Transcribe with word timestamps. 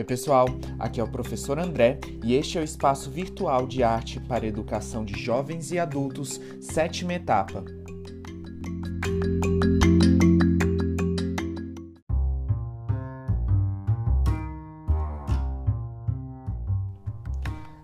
Oi, 0.00 0.04
pessoal, 0.04 0.46
aqui 0.78 0.98
é 0.98 1.04
o 1.04 1.10
professor 1.12 1.58
André 1.58 2.00
e 2.24 2.34
este 2.34 2.56
é 2.56 2.60
o 2.62 2.64
espaço 2.64 3.10
virtual 3.10 3.66
de 3.66 3.82
arte 3.82 4.18
para 4.18 4.46
educação 4.46 5.04
de 5.04 5.12
jovens 5.22 5.72
e 5.72 5.78
adultos, 5.78 6.40
sétima 6.58 7.12
etapa. 7.12 7.62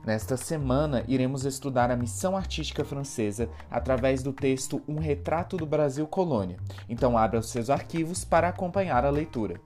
Nesta 0.07 0.39
semana, 0.39 1.05
iremos 1.07 1.45
estudar 1.45 1.91
a 1.91 1.96
missão 1.96 2.35
artística 2.35 2.83
francesa 2.83 3.51
através 3.71 4.23
do 4.23 4.33
texto 4.33 4.80
Um 4.89 4.98
Retrato 4.98 5.59
do 5.59 5.67
Brasil 5.67 6.07
Colônia. 6.07 6.57
Então, 6.89 7.19
abra 7.19 7.41
os 7.41 7.51
seus 7.51 7.69
arquivos 7.69 8.25
para 8.25 8.48
acompanhar 8.48 9.04
a 9.04 9.11
leitura. 9.11 9.61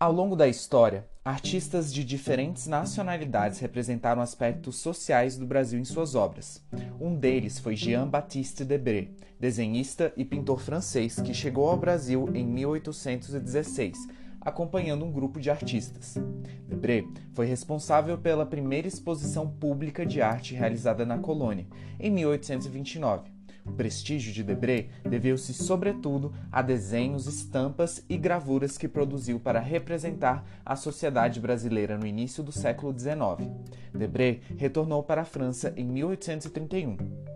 Ao 0.00 0.10
longo 0.10 0.34
da 0.34 0.48
história, 0.48 1.06
artistas 1.22 1.92
de 1.92 2.02
diferentes 2.02 2.66
nacionalidades 2.66 3.58
representaram 3.58 4.22
aspectos 4.22 4.76
sociais 4.76 5.36
do 5.36 5.46
Brasil 5.46 5.78
em 5.78 5.84
suas 5.84 6.14
obras. 6.14 6.64
Um 6.98 7.14
deles 7.14 7.58
foi 7.58 7.76
Jean-Baptiste 7.76 8.64
Debré, 8.64 9.08
desenhista 9.38 10.10
e 10.16 10.24
pintor 10.24 10.58
francês 10.58 11.20
que 11.20 11.34
chegou 11.34 11.68
ao 11.68 11.76
Brasil 11.76 12.30
em 12.32 12.46
1816, 12.46 14.08
acompanhando 14.40 15.04
um 15.04 15.12
grupo 15.12 15.38
de 15.38 15.50
artistas. 15.50 16.16
Debré 16.66 17.04
foi 17.34 17.44
responsável 17.44 18.16
pela 18.16 18.46
primeira 18.46 18.88
exposição 18.88 19.50
pública 19.50 20.06
de 20.06 20.22
arte 20.22 20.54
realizada 20.54 21.04
na 21.04 21.18
colônia, 21.18 21.66
em 21.98 22.10
1829 22.10 23.39
o 23.64 23.72
prestígio 23.72 24.32
de 24.32 24.42
Debré 24.42 24.88
deveu-se, 25.08 25.52
sobretudo, 25.52 26.32
a 26.50 26.62
desenhos, 26.62 27.26
estampas 27.26 28.04
e 28.08 28.16
gravuras 28.16 28.76
que 28.76 28.88
produziu 28.88 29.38
para 29.38 29.60
representar 29.60 30.44
a 30.64 30.76
sociedade 30.76 31.40
brasileira 31.40 31.96
no 31.96 32.06
início 32.06 32.42
do 32.42 32.52
século 32.52 32.96
XIX. 32.98 33.50
Debré 33.94 34.40
retornou 34.56 35.02
para 35.02 35.22
a 35.22 35.26
França 35.26 35.72
em 35.76 35.84
1831. 35.84 37.29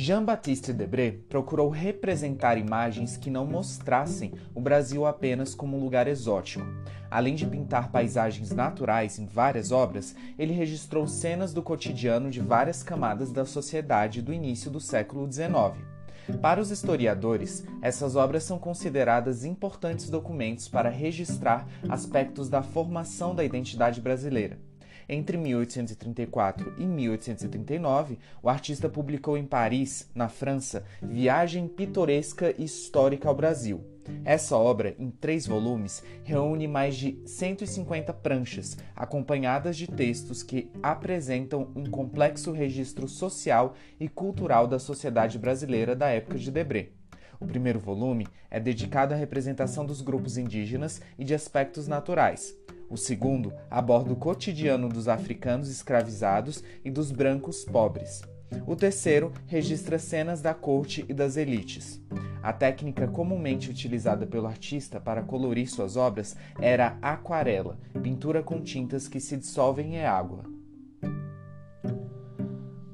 Jean-Baptiste 0.00 0.72
Debré 0.72 1.10
procurou 1.28 1.68
representar 1.70 2.56
imagens 2.56 3.16
que 3.16 3.28
não 3.28 3.44
mostrassem 3.44 4.32
o 4.54 4.60
Brasil 4.60 5.04
apenas 5.04 5.56
como 5.56 5.76
um 5.76 5.80
lugar 5.82 6.06
exótico. 6.06 6.64
Além 7.10 7.34
de 7.34 7.44
pintar 7.44 7.90
paisagens 7.90 8.52
naturais 8.52 9.18
em 9.18 9.26
várias 9.26 9.72
obras, 9.72 10.14
ele 10.38 10.52
registrou 10.52 11.08
cenas 11.08 11.52
do 11.52 11.64
cotidiano 11.64 12.30
de 12.30 12.38
várias 12.38 12.80
camadas 12.80 13.32
da 13.32 13.44
sociedade 13.44 14.22
do 14.22 14.32
início 14.32 14.70
do 14.70 14.78
século 14.78 15.28
XIX. 15.28 15.84
Para 16.40 16.60
os 16.60 16.70
historiadores, 16.70 17.66
essas 17.82 18.14
obras 18.14 18.44
são 18.44 18.56
consideradas 18.56 19.44
importantes 19.44 20.08
documentos 20.08 20.68
para 20.68 20.90
registrar 20.90 21.66
aspectos 21.88 22.48
da 22.48 22.62
formação 22.62 23.34
da 23.34 23.42
identidade 23.42 24.00
brasileira. 24.00 24.67
Entre 25.08 25.38
1834 25.38 26.74
e 26.76 26.84
1839, 26.84 28.18
o 28.42 28.48
artista 28.50 28.90
publicou 28.90 29.38
em 29.38 29.44
Paris, 29.46 30.10
na 30.14 30.28
França, 30.28 30.84
Viagem 31.00 31.66
Pitoresca 31.66 32.54
e 32.58 32.64
Histórica 32.64 33.26
ao 33.26 33.34
Brasil. 33.34 33.82
Essa 34.22 34.56
obra, 34.56 34.94
em 34.98 35.10
três 35.10 35.46
volumes, 35.46 36.02
reúne 36.24 36.66
mais 36.66 36.94
de 36.96 37.18
150 37.24 38.12
pranchas, 38.12 38.76
acompanhadas 38.94 39.78
de 39.78 39.86
textos 39.86 40.42
que 40.42 40.70
apresentam 40.82 41.70
um 41.74 41.84
complexo 41.84 42.52
registro 42.52 43.08
social 43.08 43.74
e 43.98 44.08
cultural 44.08 44.66
da 44.66 44.78
sociedade 44.78 45.38
brasileira 45.38 45.96
da 45.96 46.08
época 46.08 46.38
de 46.38 46.50
Debré. 46.50 46.90
O 47.40 47.46
primeiro 47.46 47.78
volume 47.78 48.26
é 48.50 48.60
dedicado 48.60 49.14
à 49.14 49.16
representação 49.16 49.86
dos 49.86 50.02
grupos 50.02 50.36
indígenas 50.36 51.00
e 51.18 51.24
de 51.24 51.34
aspectos 51.34 51.86
naturais. 51.86 52.54
O 52.90 52.96
segundo 52.96 53.52
aborda 53.70 54.12
o 54.12 54.16
cotidiano 54.16 54.88
dos 54.88 55.08
africanos 55.08 55.68
escravizados 55.68 56.62
e 56.84 56.90
dos 56.90 57.10
brancos 57.10 57.64
pobres. 57.64 58.22
O 58.66 58.74
terceiro 58.74 59.32
registra 59.46 59.98
cenas 59.98 60.40
da 60.40 60.54
corte 60.54 61.04
e 61.08 61.12
das 61.12 61.36
elites. 61.36 62.00
A 62.42 62.52
técnica 62.52 63.06
comumente 63.06 63.70
utilizada 63.70 64.26
pelo 64.26 64.46
artista 64.46 65.00
para 65.00 65.22
colorir 65.22 65.68
suas 65.68 65.96
obras 65.96 66.36
era 66.58 66.96
aquarela, 67.02 67.78
pintura 68.02 68.42
com 68.42 68.62
tintas 68.62 69.06
que 69.06 69.20
se 69.20 69.36
dissolvem 69.36 69.96
em 69.96 70.06
água. 70.06 70.44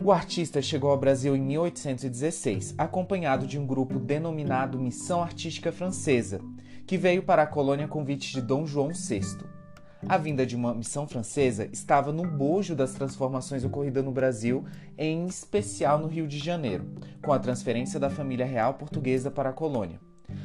O 0.03 0.13
artista 0.13 0.61
chegou 0.61 0.91
ao 0.91 0.99
Brasil 0.99 1.35
em 1.37 1.41
1816, 1.41 2.75
acompanhado 2.77 3.47
de 3.47 3.59
um 3.59 3.67
grupo 3.67 3.99
denominado 3.99 4.79
Missão 4.79 5.23
Artística 5.23 5.73
Francesa, 5.73 6.41
que 6.87 6.99
veio 6.99 7.23
para 7.23 7.43
a 7.43 7.47
colônia 7.47 7.87
a 7.87 7.89
convite 7.89 8.33
de 8.33 8.43
Dom 8.43 8.67
João 8.67 8.89
VI. 8.89 9.54
A 10.07 10.19
vinda 10.19 10.45
de 10.45 10.55
uma 10.55 10.75
missão 10.75 11.09
francesa 11.09 11.67
estava 11.73 12.13
no 12.13 12.27
bojo 12.27 12.77
das 12.77 12.93
transformações 12.93 13.65
ocorridas 13.65 14.05
no 14.05 14.13
Brasil, 14.13 14.65
em 14.99 15.27
especial 15.27 15.99
no 15.99 16.09
Rio 16.09 16.29
de 16.29 16.39
Janeiro, 16.39 16.85
com 17.23 17.33
a 17.33 17.39
transferência 17.39 17.99
da 17.99 18.11
família 18.11 18.45
real 18.45 18.75
portuguesa 18.75 19.31
para 19.31 19.49
a 19.49 19.53
colônia. 19.53 19.99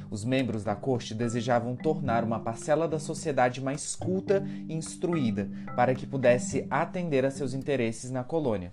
Os 0.10 0.26
membros 0.26 0.64
da 0.64 0.76
corte 0.76 1.14
desejavam 1.14 1.76
tornar 1.76 2.24
uma 2.24 2.40
parcela 2.40 2.88
da 2.88 3.00
sociedade 3.00 3.62
mais 3.62 3.96
culta 3.96 4.44
e 4.68 4.74
instruída, 4.74 5.50
para 5.76 5.94
que 5.94 6.08
pudesse 6.08 6.66
atender 6.70 7.26
a 7.26 7.32
seus 7.32 7.54
interesses 7.54 8.10
na 8.10 8.24
colônia. 8.24 8.72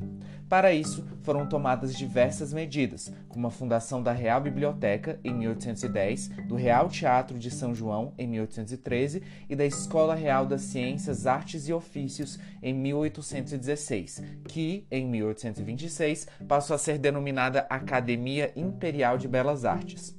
Para 0.48 0.72
isso, 0.72 1.04
foram 1.22 1.46
tomadas 1.46 1.96
diversas 1.96 2.52
medidas, 2.52 3.12
como 3.28 3.48
a 3.48 3.50
fundação 3.50 4.00
da 4.02 4.12
Real 4.12 4.40
Biblioteca 4.40 5.18
em 5.24 5.34
1810, 5.34 6.28
do 6.46 6.54
Real 6.54 6.88
Teatro 6.88 7.38
de 7.38 7.50
São 7.50 7.74
João 7.74 8.14
em 8.16 8.28
1813 8.28 9.22
e 9.48 9.56
da 9.56 9.66
Escola 9.66 10.14
Real 10.14 10.46
das 10.46 10.62
Ciências, 10.62 11.26
Artes 11.26 11.68
e 11.68 11.72
Ofícios 11.72 12.38
em 12.62 12.72
1816, 12.72 14.22
que, 14.44 14.86
em 14.90 15.06
1826, 15.06 16.28
passou 16.46 16.74
a 16.74 16.78
ser 16.78 16.96
denominada 16.96 17.66
Academia 17.68 18.52
Imperial 18.54 19.18
de 19.18 19.26
Belas 19.26 19.64
Artes. 19.64 20.15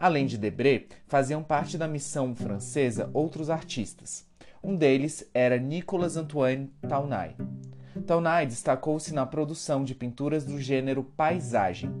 Além 0.00 0.24
de 0.24 0.38
Debré, 0.38 0.86
faziam 1.06 1.42
parte 1.42 1.76
da 1.76 1.86
missão 1.86 2.34
francesa 2.34 3.10
outros 3.12 3.50
artistas. 3.50 4.26
Um 4.64 4.74
deles 4.74 5.28
era 5.34 5.58
Nicolas 5.58 6.16
Antoine 6.16 6.72
Taunay. 6.88 7.36
Taunay 8.06 8.46
destacou-se 8.46 9.12
na 9.12 9.26
produção 9.26 9.84
de 9.84 9.94
pinturas 9.94 10.42
do 10.42 10.58
gênero 10.58 11.04
paisagem. 11.04 11.94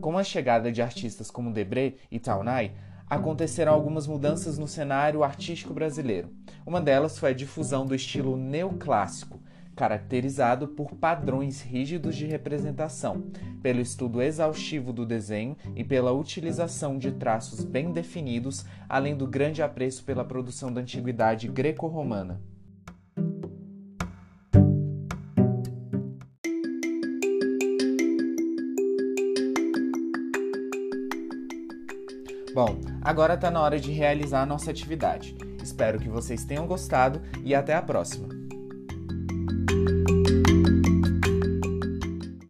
Com 0.00 0.16
a 0.16 0.22
chegada 0.22 0.70
de 0.70 0.80
artistas 0.80 1.32
como 1.32 1.52
Debré 1.52 1.94
e 2.12 2.20
Taunay, 2.20 2.70
aconteceram 3.10 3.72
algumas 3.72 4.06
mudanças 4.06 4.56
no 4.56 4.68
cenário 4.68 5.24
artístico 5.24 5.74
brasileiro. 5.74 6.30
Uma 6.64 6.80
delas 6.80 7.18
foi 7.18 7.30
a 7.30 7.34
difusão 7.34 7.84
do 7.84 7.94
estilo 7.96 8.36
neoclássico, 8.36 9.41
caracterizado 9.74 10.68
por 10.68 10.94
padrões 10.94 11.62
rígidos 11.62 12.16
de 12.16 12.26
representação, 12.26 13.24
pelo 13.62 13.80
estudo 13.80 14.20
exaustivo 14.20 14.92
do 14.92 15.06
desenho 15.06 15.56
e 15.74 15.82
pela 15.84 16.12
utilização 16.12 16.98
de 16.98 17.12
traços 17.12 17.64
bem 17.64 17.92
definidos, 17.92 18.64
além 18.88 19.16
do 19.16 19.26
grande 19.26 19.62
apreço 19.62 20.04
pela 20.04 20.24
produção 20.24 20.72
da 20.72 20.80
antiguidade 20.80 21.48
greco-romana. 21.48 22.40
Bom, 32.54 32.78
agora 33.00 33.34
está 33.34 33.50
na 33.50 33.62
hora 33.62 33.80
de 33.80 33.90
realizar 33.92 34.42
a 34.42 34.46
nossa 34.46 34.70
atividade. 34.70 35.34
Espero 35.62 35.98
que 35.98 36.08
vocês 36.08 36.44
tenham 36.44 36.66
gostado 36.66 37.22
e 37.42 37.54
até 37.54 37.74
a 37.74 37.80
próxima! 37.80 38.41